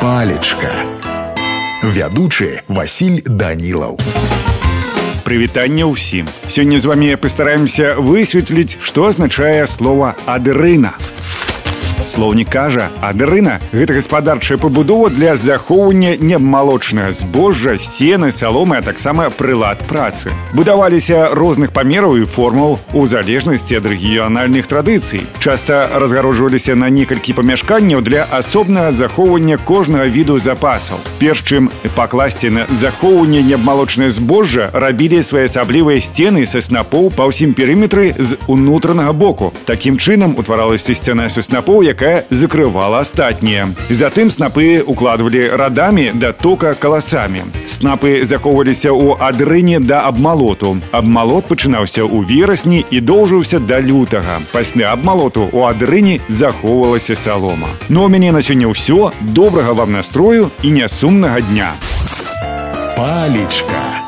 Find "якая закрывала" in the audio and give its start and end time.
41.96-43.00